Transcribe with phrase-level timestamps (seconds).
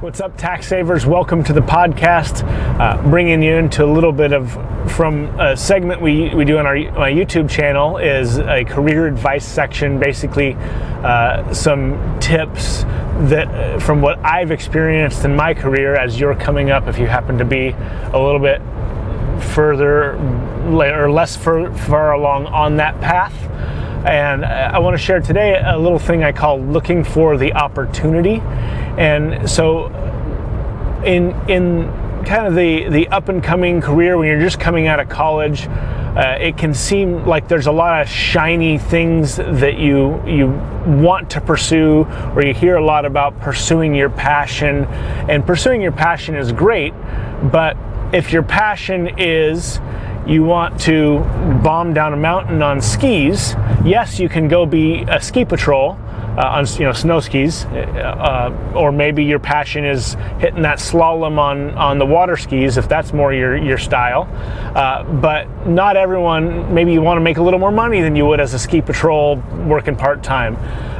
[0.00, 1.04] What's up, tax savers?
[1.04, 2.42] Welcome to the podcast.
[2.80, 4.50] Uh, bringing you into a little bit of
[4.92, 9.44] from a segment we, we do on our my YouTube channel is a career advice
[9.44, 10.00] section.
[10.00, 12.84] Basically, uh, some tips
[13.28, 16.88] that uh, from what I've experienced in my career as you're coming up.
[16.88, 18.62] If you happen to be a little bit
[19.52, 23.34] further or less far, far along on that path.
[24.06, 28.40] And I want to share today a little thing I call looking for the opportunity.
[28.98, 29.86] And so,
[31.04, 35.00] in in kind of the the up and coming career when you're just coming out
[35.00, 40.22] of college, uh, it can seem like there's a lot of shiny things that you
[40.26, 40.48] you
[41.00, 44.84] want to pursue, or you hear a lot about pursuing your passion.
[45.28, 46.92] And pursuing your passion is great,
[47.50, 47.76] but
[48.12, 49.78] if your passion is
[50.30, 51.18] you want to
[51.62, 55.98] bomb down a mountain on skis, yes, you can go be a ski patrol
[56.38, 61.36] uh, on you know snow skis, uh, or maybe your passion is hitting that slalom
[61.36, 64.28] on on the water skis if that's more your your style.
[64.76, 66.72] Uh, but not everyone.
[66.72, 68.80] Maybe you want to make a little more money than you would as a ski
[68.80, 70.56] patrol working part time.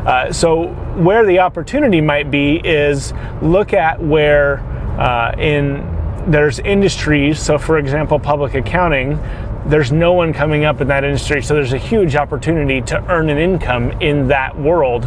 [0.06, 4.58] Uh, so where the opportunity might be is look at where
[4.98, 7.40] uh, in there's industries.
[7.40, 9.18] So for example, public accounting
[9.66, 13.28] there's no one coming up in that industry, so there's a huge opportunity to earn
[13.28, 15.04] an income in that world.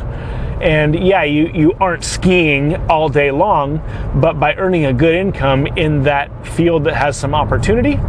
[0.61, 3.81] And yeah, you, you aren't skiing all day long,
[4.15, 7.99] but by earning a good income in that field that has some opportunity,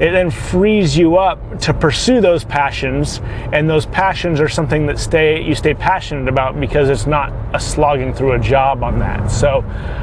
[0.00, 3.20] it then frees you up to pursue those passions
[3.52, 7.60] and those passions are something that stay you stay passionate about because it's not a
[7.60, 9.60] slogging through a job on that so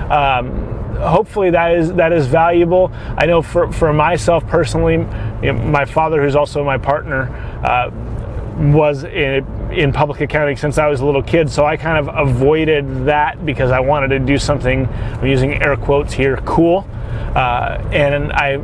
[0.09, 2.91] um, hopefully that is that is valuable.
[3.17, 7.29] I know for, for myself personally, you know, my father, who's also my partner,
[7.63, 7.91] uh,
[8.73, 12.15] was in, in public accounting since I was a little kid, so I kind of
[12.15, 14.87] avoided that because I wanted to do something.
[14.87, 16.87] I'm using air quotes here, cool,
[17.35, 18.57] uh, and I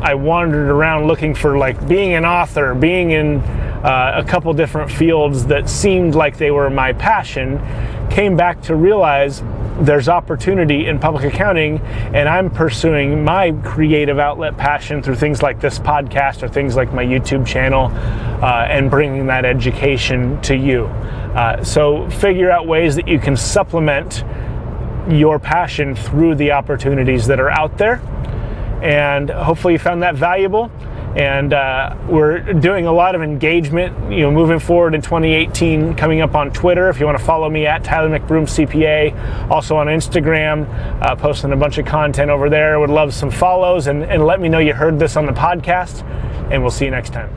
[0.00, 4.90] I wandered around looking for like being an author, being in uh, a couple different
[4.90, 7.60] fields that seemed like they were my passion.
[8.10, 9.42] Came back to realize
[9.80, 11.78] there's opportunity in public accounting,
[12.14, 16.92] and I'm pursuing my creative outlet passion through things like this podcast or things like
[16.92, 17.90] my YouTube channel
[18.42, 20.84] uh, and bringing that education to you.
[20.84, 24.24] Uh, so, figure out ways that you can supplement
[25.08, 28.00] your passion through the opportunities that are out there.
[28.82, 30.70] And hopefully, you found that valuable.
[31.16, 36.20] And uh, we're doing a lot of engagement you know moving forward in 2018 coming
[36.20, 36.90] up on twitter.
[36.90, 40.68] If you want to follow me at tyler mcbroom cpa also on instagram
[41.00, 42.78] uh, posting a bunch of content over there.
[42.78, 46.02] Would love some follows and, and let me know you heard this on the podcast
[46.50, 47.30] and we'll see you next time